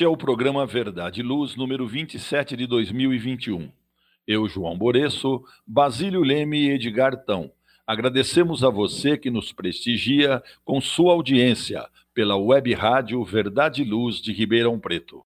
Este 0.00 0.06
é 0.06 0.08
o 0.08 0.16
programa 0.16 0.64
Verdade 0.64 1.20
e 1.20 1.22
Luz, 1.22 1.56
número 1.56 1.86
27 1.86 2.56
de 2.56 2.66
2021. 2.66 3.70
Eu, 4.26 4.48
João 4.48 4.74
Boreço, 4.74 5.42
Basílio 5.66 6.22
Leme 6.22 6.58
e 6.58 6.70
Edgar 6.70 7.14
Tão. 7.26 7.52
Agradecemos 7.86 8.64
a 8.64 8.70
você 8.70 9.18
que 9.18 9.30
nos 9.30 9.52
prestigia 9.52 10.42
com 10.64 10.80
sua 10.80 11.12
audiência 11.12 11.86
pela 12.14 12.34
web 12.34 12.72
rádio 12.72 13.22
Verdade 13.26 13.82
e 13.82 13.84
Luz 13.84 14.22
de 14.22 14.32
Ribeirão 14.32 14.80
Preto. 14.80 15.22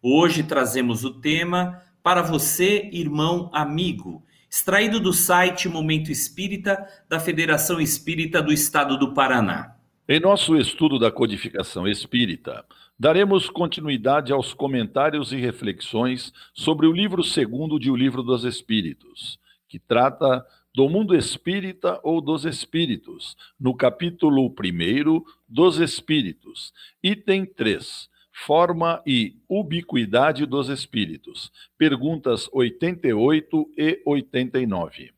Hoje 0.00 0.44
trazemos 0.44 1.04
o 1.04 1.20
tema 1.20 1.82
para 2.00 2.22
você, 2.22 2.88
irmão 2.92 3.50
amigo, 3.52 4.22
extraído 4.52 5.00
do 5.00 5.14
site 5.14 5.66
Momento 5.66 6.12
Espírita 6.12 6.86
da 7.08 7.18
Federação 7.18 7.80
Espírita 7.80 8.42
do 8.42 8.52
Estado 8.52 8.98
do 8.98 9.14
Paraná. 9.14 9.76
Em 10.06 10.20
nosso 10.20 10.54
estudo 10.58 10.98
da 10.98 11.10
codificação 11.10 11.88
espírita, 11.88 12.62
daremos 12.98 13.48
continuidade 13.48 14.30
aos 14.30 14.52
comentários 14.52 15.32
e 15.32 15.36
reflexões 15.36 16.34
sobre 16.52 16.86
o 16.86 16.92
livro 16.92 17.24
segundo 17.24 17.78
de 17.78 17.90
O 17.90 17.96
Livro 17.96 18.22
dos 18.22 18.44
Espíritos, 18.44 19.38
que 19.66 19.78
trata 19.78 20.44
do 20.74 20.86
mundo 20.86 21.16
espírita 21.16 21.98
ou 22.02 22.20
dos 22.20 22.44
espíritos, 22.44 23.34
no 23.58 23.74
capítulo 23.74 24.48
1 24.48 25.24
dos 25.48 25.78
Espíritos, 25.78 26.74
item 27.02 27.46
3, 27.46 28.10
Forma 28.46 29.00
e 29.06 29.36
ubiquidade 29.48 30.46
dos 30.46 30.68
espíritos. 30.68 31.52
Perguntas 31.78 32.48
88 32.52 33.70
e 33.76 34.02
89. 34.04 35.12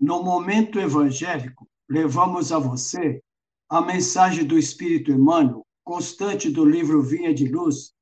No 0.00 0.22
momento 0.22 0.80
evangélico, 0.80 1.68
levamos 1.88 2.52
a 2.52 2.58
você 2.58 3.20
a 3.68 3.82
mensagem 3.82 4.44
do 4.44 4.58
Espírito 4.58 5.10
Emmanuel, 5.10 5.66
constante 5.84 6.50
do 6.50 6.64
livro 6.64 7.02
Vinha 7.02 7.34
de 7.34 7.46
Luz, 7.46 7.92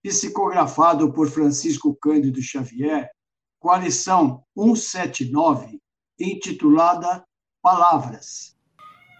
psicografado 0.00 1.12
por 1.12 1.28
Francisco 1.28 1.96
Cândido 2.00 2.40
Xavier, 2.40 3.10
coalição 3.58 4.44
179, 4.56 5.80
intitulada 6.20 7.24
Palavras. 7.60 8.54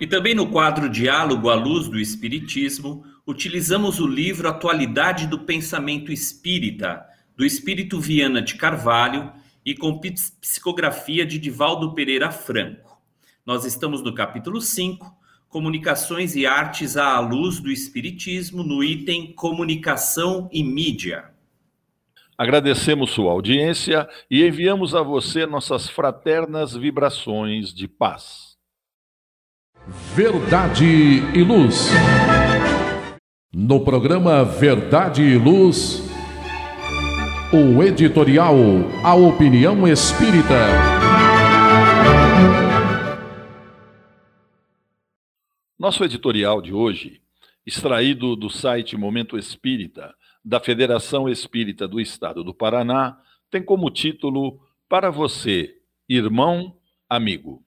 E 0.00 0.06
também 0.06 0.34
no 0.34 0.50
quadro 0.50 0.88
Diálogo 0.88 1.48
à 1.48 1.54
Luz 1.54 1.88
do 1.88 1.98
Espiritismo, 1.98 3.02
utilizamos 3.26 4.00
o 4.00 4.06
livro 4.06 4.48
Atualidade 4.48 5.26
do 5.26 5.40
Pensamento 5.40 6.12
Espírita, 6.12 7.06
do 7.36 7.44
Espírito 7.44 8.00
Viana 8.00 8.42
de 8.42 8.54
Carvalho 8.54 9.32
e 9.64 9.74
com 9.74 9.98
psicografia 10.40 11.24
de 11.24 11.38
Divaldo 11.38 11.94
Pereira 11.94 12.30
Franco. 12.30 12.98
Nós 13.46 13.64
estamos 13.64 14.02
no 14.02 14.14
capítulo 14.14 14.60
5, 14.60 15.24
Comunicações 15.48 16.36
e 16.36 16.46
Artes 16.46 16.96
à 16.96 17.18
Luz 17.20 17.60
do 17.60 17.70
Espiritismo, 17.70 18.62
no 18.62 18.82
item 18.82 19.32
Comunicação 19.32 20.48
e 20.52 20.62
Mídia. 20.62 21.32
Agradecemos 22.36 23.10
sua 23.10 23.30
audiência 23.30 24.08
e 24.28 24.44
enviamos 24.44 24.94
a 24.94 25.02
você 25.02 25.46
nossas 25.46 25.88
fraternas 25.88 26.74
vibrações 26.74 27.72
de 27.72 27.86
paz. 27.86 28.54
Verdade 30.14 30.84
e 30.84 31.42
Luz. 31.42 31.90
No 33.56 33.84
programa 33.84 34.44
Verdade 34.44 35.22
e 35.22 35.38
Luz, 35.38 36.02
o 37.52 37.80
editorial 37.84 38.56
A 39.04 39.14
Opinião 39.14 39.86
Espírita. 39.86 40.66
Nosso 45.78 46.02
editorial 46.02 46.60
de 46.60 46.74
hoje, 46.74 47.22
extraído 47.64 48.34
do 48.34 48.50
site 48.50 48.96
Momento 48.96 49.38
Espírita 49.38 50.12
da 50.44 50.58
Federação 50.58 51.28
Espírita 51.28 51.86
do 51.86 52.00
Estado 52.00 52.42
do 52.42 52.52
Paraná, 52.52 53.16
tem 53.52 53.62
como 53.62 53.88
título 53.88 54.58
Para 54.88 55.12
você, 55.12 55.76
irmão, 56.08 56.76
amigo. 57.08 57.63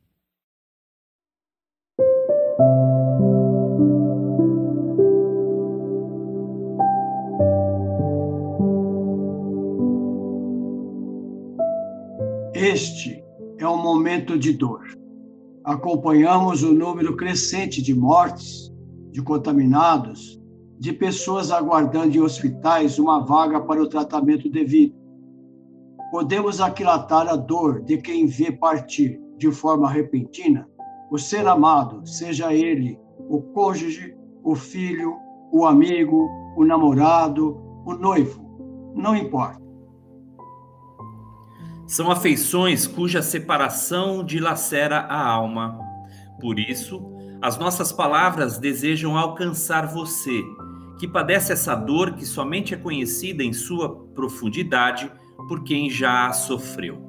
Este 12.59 13.23
é 13.59 13.67
um 13.67 13.79
momento 13.79 14.35
de 14.35 14.51
dor. 14.51 14.81
Acompanhamos 15.63 16.63
o 16.63 16.73
número 16.73 17.15
crescente 17.15 17.83
de 17.83 17.93
mortes, 17.93 18.73
de 19.11 19.21
contaminados, 19.21 20.41
de 20.79 20.91
pessoas 20.91 21.51
aguardando 21.51 22.17
em 22.17 22.19
hospitais 22.19 22.97
uma 22.97 23.23
vaga 23.23 23.61
para 23.61 23.79
o 23.79 23.87
tratamento 23.87 24.49
devido. 24.49 24.95
Podemos 26.09 26.59
aquilatar 26.59 27.27
a 27.27 27.35
dor 27.35 27.83
de 27.83 27.99
quem 27.99 28.25
vê 28.25 28.51
partir 28.51 29.21
de 29.37 29.51
forma 29.51 29.87
repentina 29.87 30.67
o 31.11 31.17
ser 31.19 31.45
amado, 31.47 32.07
seja 32.07 32.51
ele 32.55 32.99
o 33.29 33.39
cônjuge, 33.39 34.17
o 34.43 34.55
filho, 34.55 35.15
o 35.51 35.63
amigo, 35.63 36.27
o 36.57 36.65
namorado, 36.65 37.55
o 37.85 37.93
noivo, 37.93 38.43
não 38.95 39.15
importa 39.15 39.66
São 41.87 42.11
afeições 42.11 42.85
cuja 42.85 43.21
separação 43.21 44.21
dilacera 44.21 44.99
a 44.99 45.25
alma. 45.25 45.79
Por 46.39 46.59
isso, 46.59 47.01
as 47.41 47.57
nossas 47.57 47.93
palavras 47.93 48.57
desejam 48.57 49.17
alcançar 49.17 49.87
você, 49.87 50.43
que 50.99 51.07
padece 51.07 51.53
essa 51.53 51.75
dor 51.75 52.13
que 52.15 52.25
somente 52.25 52.73
é 52.73 52.77
conhecida 52.77 53.41
em 53.41 53.53
sua 53.53 53.95
profundidade 54.13 55.09
por 55.47 55.63
quem 55.63 55.89
já 55.89 56.27
a 56.27 56.33
sofreu. 56.33 57.01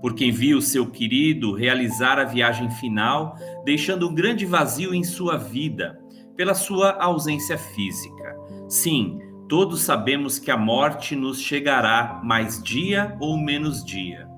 Por 0.00 0.14
quem 0.14 0.32
viu 0.32 0.60
seu 0.60 0.90
querido 0.90 1.54
realizar 1.54 2.18
a 2.18 2.24
viagem 2.24 2.70
final, 2.70 3.36
deixando 3.64 4.08
um 4.08 4.14
grande 4.14 4.44
vazio 4.44 4.92
em 4.94 5.04
sua 5.04 5.36
vida, 5.36 5.96
pela 6.36 6.54
sua 6.54 6.92
ausência 7.02 7.56
física. 7.56 8.36
Sim, 8.68 9.18
todos 9.48 9.80
sabemos 9.80 10.38
que 10.38 10.50
a 10.50 10.56
morte 10.56 11.16
nos 11.16 11.40
chegará 11.40 12.20
mais 12.22 12.62
dia 12.62 13.16
ou 13.18 13.36
menos 13.38 13.82
dia. 13.84 14.28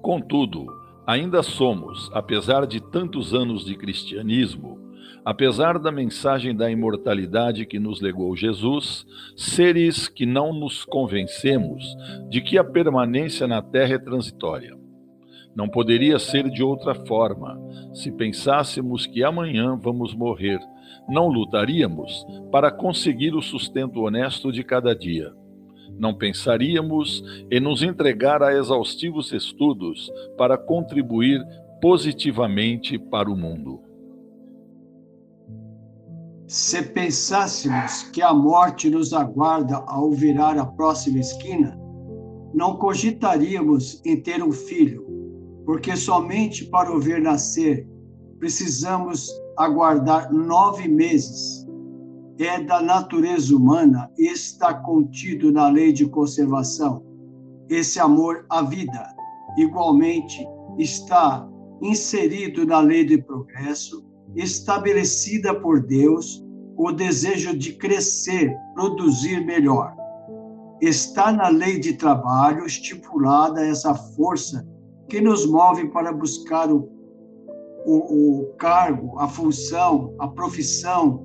Contudo, 0.00 0.66
ainda 1.04 1.42
somos, 1.42 2.08
apesar 2.14 2.66
de 2.66 2.80
tantos 2.80 3.34
anos 3.34 3.64
de 3.64 3.74
cristianismo, 3.74 4.78
apesar 5.24 5.80
da 5.80 5.90
mensagem 5.90 6.54
da 6.54 6.70
imortalidade 6.70 7.66
que 7.66 7.80
nos 7.80 8.00
legou 8.00 8.36
Jesus, 8.36 9.04
seres 9.36 10.06
que 10.06 10.24
não 10.24 10.52
nos 10.52 10.84
convencemos 10.84 11.84
de 12.30 12.40
que 12.40 12.56
a 12.56 12.62
permanência 12.62 13.48
na 13.48 13.60
terra 13.60 13.94
é 13.94 13.98
transitória. 13.98 14.76
Não 15.56 15.68
poderia 15.68 16.20
ser 16.20 16.48
de 16.50 16.62
outra 16.62 16.94
forma. 16.94 17.58
Se 17.92 18.12
pensássemos 18.12 19.06
que 19.06 19.24
amanhã 19.24 19.76
vamos 19.76 20.14
morrer, 20.14 20.60
não 21.08 21.28
lutaríamos 21.28 22.26
para 22.50 22.70
conseguir 22.70 23.34
o 23.34 23.42
sustento 23.42 24.00
honesto 24.00 24.50
de 24.50 24.64
cada 24.64 24.94
dia. 24.94 25.32
Não 25.98 26.14
pensaríamos 26.14 27.22
em 27.50 27.60
nos 27.60 27.82
entregar 27.82 28.42
a 28.42 28.52
exaustivos 28.52 29.32
estudos 29.32 30.10
para 30.36 30.58
contribuir 30.58 31.40
positivamente 31.80 32.98
para 32.98 33.30
o 33.30 33.36
mundo. 33.36 33.80
Se 36.46 36.80
pensássemos 36.82 38.04
que 38.04 38.22
a 38.22 38.32
morte 38.32 38.88
nos 38.88 39.12
aguarda 39.12 39.82
ao 39.86 40.12
virar 40.12 40.58
a 40.58 40.64
próxima 40.64 41.18
esquina, 41.18 41.78
não 42.54 42.76
cogitaríamos 42.76 44.00
em 44.04 44.20
ter 44.20 44.42
um 44.42 44.52
filho, 44.52 45.04
porque 45.64 45.96
somente 45.96 46.64
para 46.66 46.94
o 46.94 47.00
ver 47.00 47.20
nascer 47.20 47.86
precisamos 48.38 49.28
aguardar 49.56 50.32
nove 50.32 50.88
meses. 50.88 51.66
É 52.38 52.62
da 52.62 52.82
natureza 52.82 53.56
humana 53.56 54.10
e 54.18 54.26
está 54.26 54.74
contido 54.74 55.50
na 55.50 55.68
lei 55.68 55.92
de 55.92 56.06
conservação. 56.06 57.02
Esse 57.68 57.98
amor 57.98 58.44
à 58.50 58.62
vida, 58.62 59.14
igualmente, 59.56 60.46
está 60.78 61.48
inserido 61.80 62.66
na 62.66 62.80
lei 62.80 63.04
do 63.04 63.22
progresso 63.22 64.04
estabelecida 64.34 65.54
por 65.54 65.80
Deus 65.80 66.44
o 66.76 66.92
desejo 66.92 67.56
de 67.56 67.72
crescer, 67.72 68.54
produzir 68.74 69.44
melhor. 69.46 69.94
Está 70.80 71.32
na 71.32 71.48
lei 71.48 71.80
de 71.80 71.94
trabalho 71.94 72.66
estipulada 72.66 73.66
essa 73.66 73.94
força 73.94 74.66
que 75.08 75.20
nos 75.22 75.46
move 75.46 75.88
para 75.88 76.12
buscar 76.12 76.70
o, 76.70 76.90
o, 77.86 78.40
o 78.40 78.46
cargo, 78.56 79.16
a 79.18 79.28
função, 79.28 80.12
a 80.18 80.26
profissão 80.26 81.24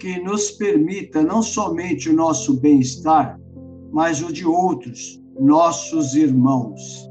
que 0.00 0.20
nos 0.20 0.50
permita 0.50 1.22
não 1.22 1.40
somente 1.42 2.10
o 2.10 2.12
nosso 2.12 2.60
bem-estar, 2.60 3.38
mas 3.92 4.20
o 4.20 4.32
de 4.32 4.44
outros, 4.44 5.22
nossos 5.38 6.14
irmãos. 6.14 7.08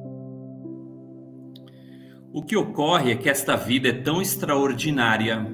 O 2.34 2.44
que 2.44 2.58
ocorre 2.58 3.12
é 3.12 3.16
que 3.16 3.30
esta 3.30 3.56
vida 3.56 3.88
é 3.88 3.94
tão 3.94 4.22
extraordinária, 4.22 5.48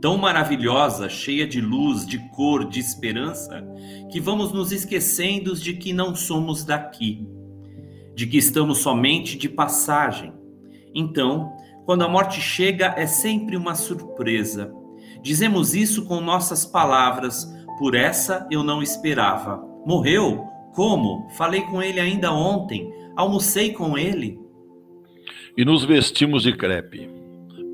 tão 0.00 0.18
maravilhosa, 0.18 1.08
cheia 1.08 1.46
de 1.46 1.60
luz, 1.60 2.06
de 2.06 2.18
cor, 2.30 2.68
de 2.68 2.80
esperança, 2.80 3.64
que 4.10 4.20
vamos 4.20 4.52
nos 4.52 4.72
esquecendo 4.72 5.54
de 5.54 5.72
que 5.72 5.92
não 5.92 6.14
somos 6.14 6.64
daqui, 6.64 7.26
de 8.14 8.26
que 8.26 8.36
estamos 8.36 8.78
somente 8.78 9.38
de 9.38 9.48
passagem. 9.48 10.32
Então, 10.94 11.52
quando 11.86 12.02
a 12.02 12.08
morte 12.08 12.40
chega, 12.40 12.92
é 12.98 13.06
sempre 13.06 13.56
uma 13.56 13.74
surpresa. 13.74 14.70
Dizemos 15.22 15.74
isso 15.74 16.04
com 16.04 16.20
nossas 16.20 16.66
palavras, 16.66 17.50
por 17.78 17.94
essa 17.94 18.46
eu 18.50 18.62
não 18.62 18.82
esperava. 18.82 19.64
Morreu? 19.86 20.44
Como? 20.74 21.26
Falei 21.38 21.62
com 21.62 21.82
ele 21.82 21.98
ainda 21.98 22.30
ontem, 22.30 22.92
almocei 23.16 23.72
com 23.72 23.96
ele 23.96 24.44
e 25.56 25.64
nos 25.64 25.84
vestimos 25.84 26.42
de 26.42 26.54
crepe. 26.54 27.08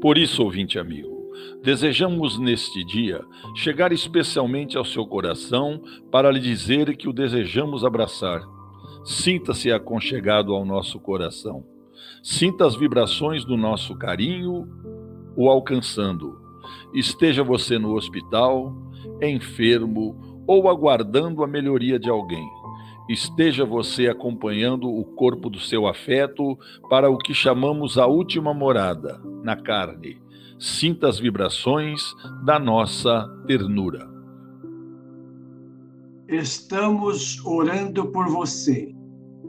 Por 0.01 0.17
isso, 0.17 0.43
ouvinte 0.43 0.79
amigo, 0.79 1.33
desejamos 1.63 2.39
neste 2.39 2.85
dia 2.85 3.21
chegar 3.57 3.93
especialmente 3.93 4.77
ao 4.77 4.85
seu 4.85 5.05
coração 5.05 5.83
para 6.11 6.31
lhe 6.31 6.39
dizer 6.39 6.97
que 6.97 7.09
o 7.09 7.13
desejamos 7.13 7.85
abraçar. 7.85 8.43
Sinta-se 9.05 9.73
aconchegado 9.73 10.55
ao 10.55 10.65
nosso 10.65 11.01
coração. 11.01 11.65
Sinta 12.23 12.67
as 12.67 12.77
vibrações 12.77 13.45
do 13.45 13.57
nosso 13.57 13.97
carinho 13.97 14.69
o 15.37 15.49
alcançando. 15.49 16.41
Esteja 16.95 17.43
você 17.43 17.79
no 17.79 17.95
hospital, 17.95 18.75
enfermo 19.21 20.45
ou 20.47 20.69
aguardando 20.69 21.43
a 21.43 21.47
melhoria 21.47 21.99
de 21.99 22.09
alguém 22.09 22.47
esteja 23.09 23.65
você 23.65 24.09
acompanhando 24.09 24.89
o 24.89 25.05
corpo 25.05 25.51
do 25.51 25.59
seu 25.59 25.87
afeto 25.87 26.59
para 26.89 27.11
o 27.11 27.19
que 27.19 27.35
chamamos 27.35 27.99
a 27.99 28.07
última 28.07 28.55
morada, 28.55 29.21
na 29.43 29.57
carne. 29.57 30.21
Sinta 30.59 31.09
as 31.09 31.19
vibrações 31.19 32.03
da 32.45 32.59
nossa 32.59 33.29
ternura. 33.47 34.11
Estamos 36.29 37.45
orando 37.45 38.07
por 38.07 38.29
você, 38.29 38.95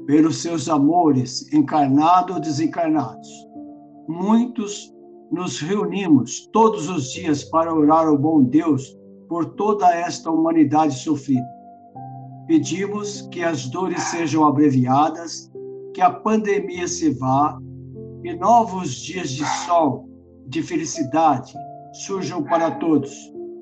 pelos 0.05 0.41
seus 0.41 0.69
amores, 0.69 1.51
encarnados 1.53 2.35
ou 2.35 2.41
desencarnados. 2.41 3.29
Muitos 4.07 4.94
nos 5.31 5.59
reunimos 5.59 6.47
todos 6.51 6.89
os 6.89 7.11
dias 7.11 7.44
para 7.44 7.73
orar 7.73 8.07
ao 8.07 8.18
bom 8.18 8.44
Deus 8.44 8.97
por 9.30 9.45
toda 9.56 9.94
esta 9.95 10.30
humanidade 10.30 10.95
sofrida 10.95 11.54
Pedimos 12.45 13.21
que 13.31 13.42
as 13.42 13.68
dores 13.69 14.01
sejam 14.04 14.45
abreviadas, 14.45 15.49
que 15.94 16.01
a 16.01 16.11
pandemia 16.11 16.87
se 16.89 17.09
vá 17.11 17.57
e 18.21 18.33
novos 18.33 18.95
dias 18.95 19.31
de 19.31 19.45
sol, 19.66 20.09
de 20.47 20.61
felicidade 20.61 21.54
surjam 22.06 22.44
para 22.44 22.69
todos. 22.71 23.11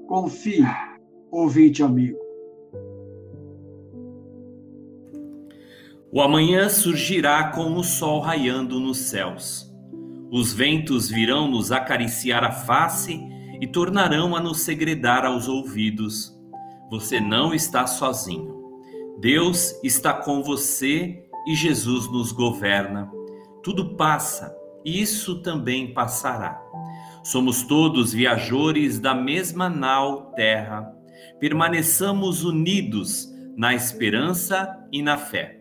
Confie, 0.08 0.66
ouvinte 1.32 1.84
amigo. 1.84 2.21
O 6.14 6.22
amanhã 6.22 6.68
surgirá 6.68 7.52
como 7.52 7.80
o 7.80 7.84
sol 7.86 8.20
raiando 8.20 8.82
nos 8.82 8.98
céus. 8.98 9.74
Os 10.30 10.52
ventos 10.52 11.10
virão 11.10 11.50
nos 11.50 11.72
acariciar 11.72 12.44
a 12.44 12.52
face 12.52 13.18
e 13.62 13.68
tornarão 13.68 14.36
a 14.36 14.42
nos 14.42 14.60
segredar 14.60 15.26
aos 15.26 15.48
ouvidos. 15.48 16.38
Você 16.90 17.22
não 17.22 17.54
está 17.54 17.88
sozinho. 17.88 18.60
Deus 19.22 19.74
está 19.84 20.14
com 20.14 20.44
você 20.44 21.24
e 21.48 21.56
Jesus 21.56 22.12
nos 22.12 22.34
governa. 22.34 23.10
Tudo 23.64 23.96
passa, 23.96 24.54
e 24.84 25.02
isso 25.02 25.42
também 25.42 25.94
passará. 25.94 26.62
Somos 27.24 27.64
todos 27.64 28.12
viajores 28.12 29.00
da 29.00 29.16
mesma 29.16 29.70
nau 29.70 30.34
terra. 30.36 30.92
Permaneçamos 31.40 32.44
unidos 32.44 33.30
na 33.56 33.74
esperança 33.74 34.78
e 34.92 35.02
na 35.02 35.18
fé. 35.18 35.61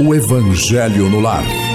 o 0.00 0.14
Evangelho 0.14 1.10
no 1.10 1.20
lar. 1.20 1.67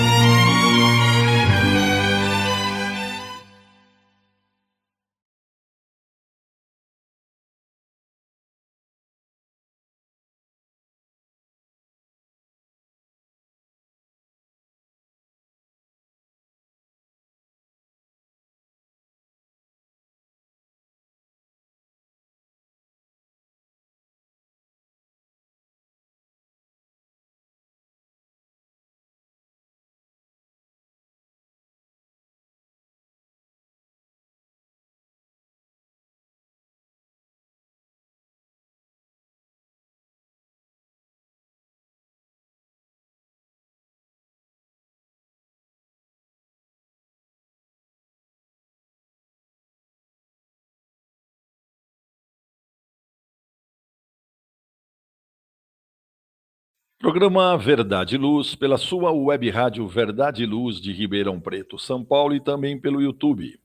Programa 57.03 57.57
Verdade 57.57 58.15
e 58.15 58.17
Luz, 58.17 58.55
pela 58.55 58.77
sua 58.77 59.11
web 59.11 59.49
rádio 59.49 59.85
Verdade 59.89 60.43
e 60.43 60.45
Luz 60.45 60.79
de 60.79 60.93
Ribeirão 60.93 61.37
Preto, 61.37 61.77
São 61.77 62.01
Paulo 62.01 62.33
e 62.33 62.39
também 62.39 62.79
pelo 62.79 63.01
YouTube. 63.01 63.59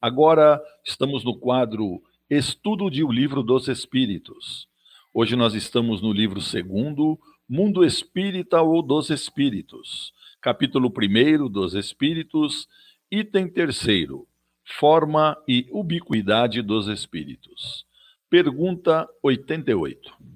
Agora 0.00 0.58
estamos 0.82 1.22
no 1.24 1.38
quadro 1.38 2.02
Estudo 2.30 2.88
de 2.88 3.04
O 3.04 3.12
Livro 3.12 3.42
dos 3.42 3.68
Espíritos. 3.68 4.66
Hoje 5.12 5.36
nós 5.36 5.52
estamos 5.52 6.00
no 6.00 6.10
livro 6.10 6.40
segundo, 6.40 7.20
Mundo 7.46 7.84
Espírita 7.84 8.62
ou 8.62 8.80
dos 8.80 9.10
Espíritos, 9.10 10.14
capítulo 10.40 10.88
1 10.90 11.50
dos 11.50 11.74
Espíritos, 11.74 12.66
item 13.10 13.46
terceiro, 13.46 14.26
Forma 14.64 15.36
e 15.46 15.66
Ubiquidade 15.70 16.62
dos 16.62 16.88
Espíritos. 16.88 17.84
Pergunta 18.30 19.06
88. 19.22 20.33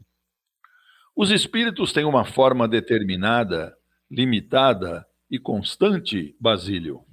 Os 1.20 1.32
espíritos 1.32 1.92
têm 1.92 2.04
uma 2.04 2.24
forma 2.24 2.68
determinada, 2.68 3.76
limitada 4.08 5.04
e 5.28 5.36
constante, 5.36 6.36
Basílio. 6.38 7.04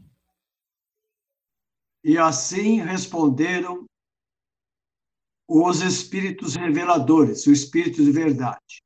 E 2.04 2.16
assim 2.16 2.80
responderam 2.80 3.84
os 5.50 5.82
espíritos 5.82 6.56
reveladores, 6.56 7.48
o 7.48 7.52
espírito 7.52 8.04
de 8.04 8.12
verdade. 8.12 8.84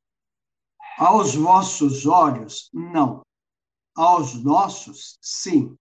Aos 0.96 1.34
vossos 1.34 2.06
olhos, 2.06 2.70
não. 2.72 3.20
Aos 3.94 4.42
nossos, 4.42 5.18
sim. 5.20 5.76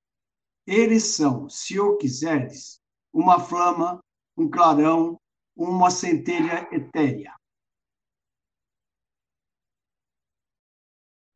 Eles 0.67 1.15
são, 1.15 1.47
se 1.47 1.79
o 1.79 1.95
quiseres, 1.95 2.81
uma 3.13 3.39
flama, 3.39 4.03
um 4.35 4.49
clarão, 4.49 5.17
uma 5.55 5.89
centelha 5.89 6.67
etérea. 6.73 7.38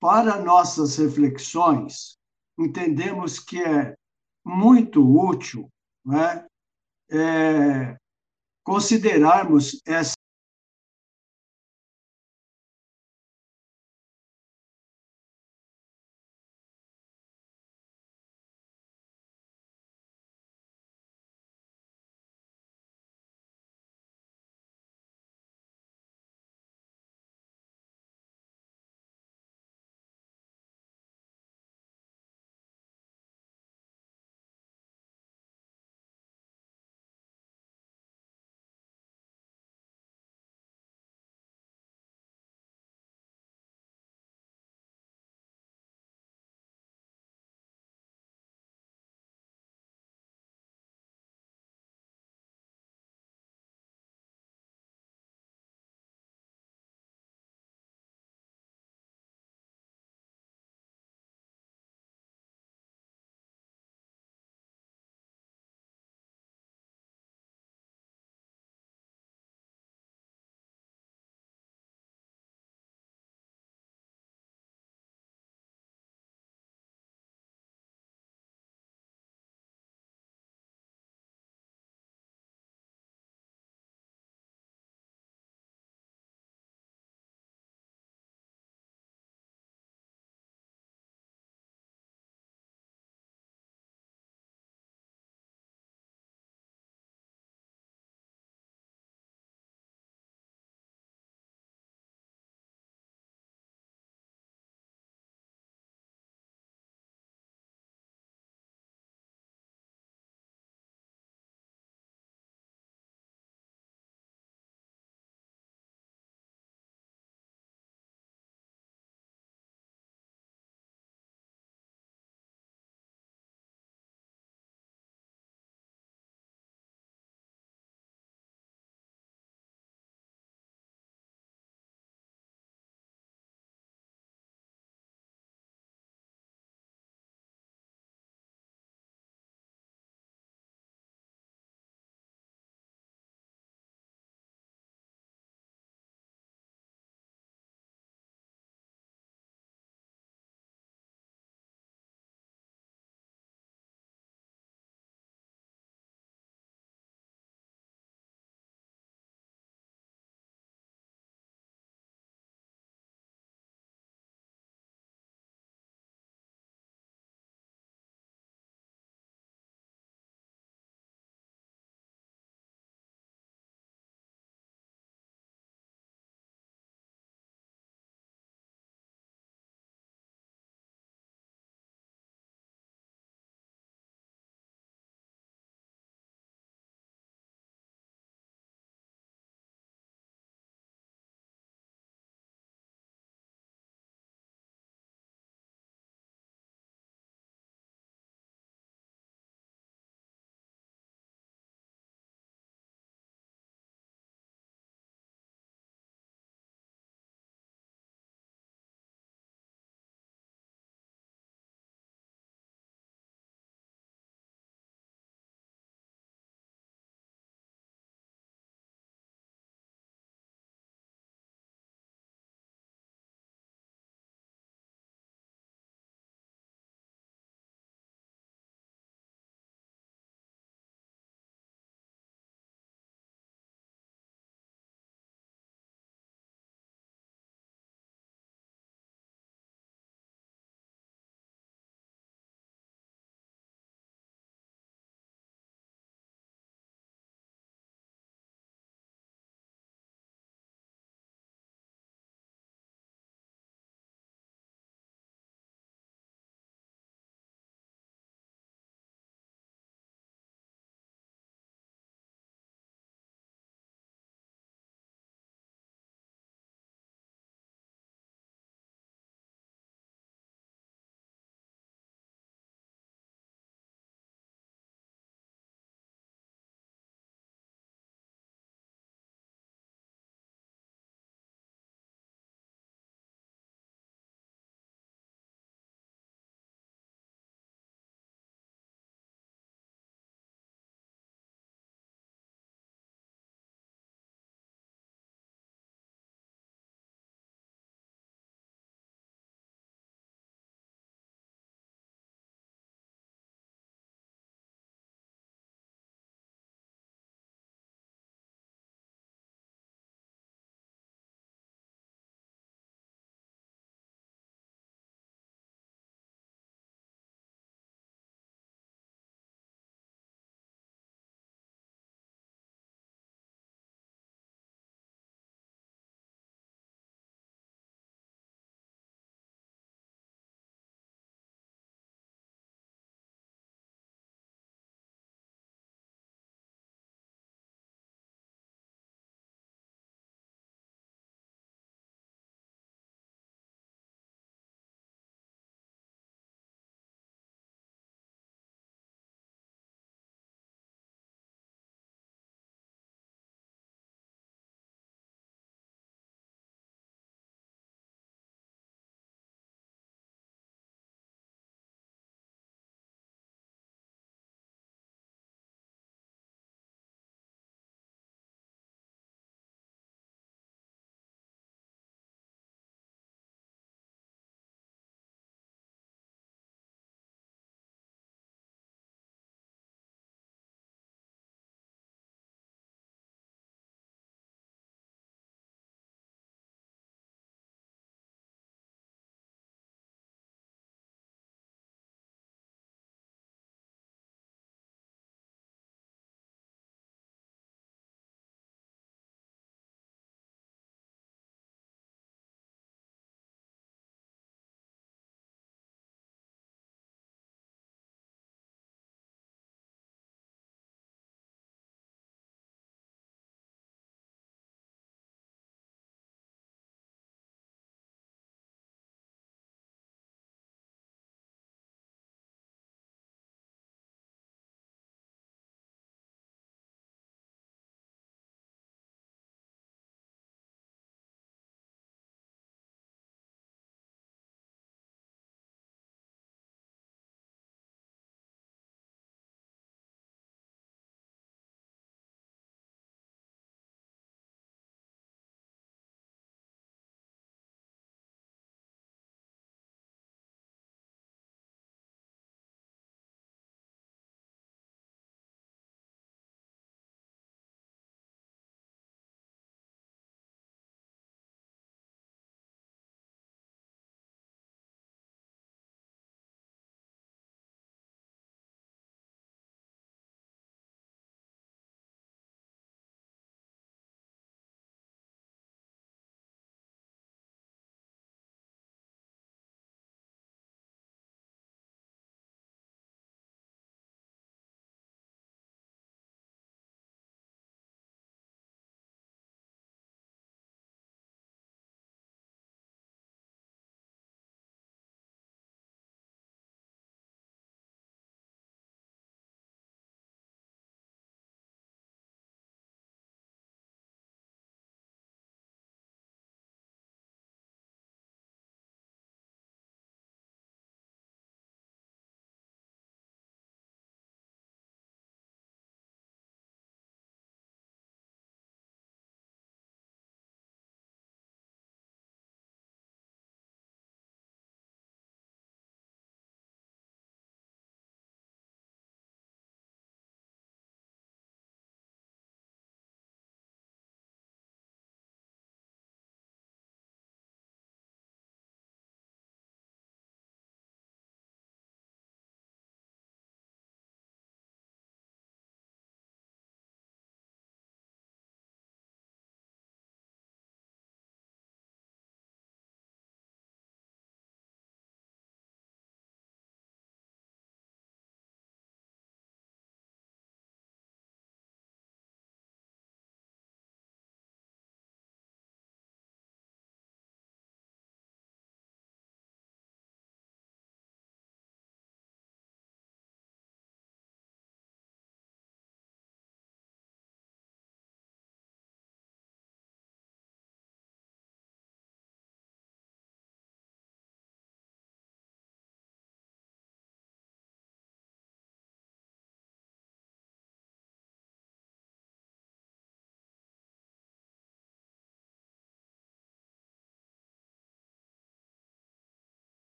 Para 0.00 0.42
nossas 0.42 0.96
reflexões, 0.96 2.16
entendemos 2.58 3.38
que 3.38 3.62
é 3.62 3.94
muito 4.44 5.02
útil 5.02 5.68
né, 6.04 6.46
é, 7.10 7.96
considerarmos 8.64 9.80
essa 9.86 10.17